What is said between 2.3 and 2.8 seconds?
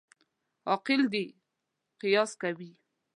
کوي.